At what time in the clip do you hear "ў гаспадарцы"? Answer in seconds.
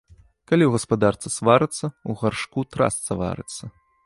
0.65-1.27